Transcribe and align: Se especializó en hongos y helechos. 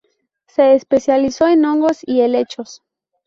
Se 0.47 0.73
especializó 0.73 1.45
en 1.47 1.63
hongos 1.63 1.99
y 2.03 2.21
helechos. 2.21 2.81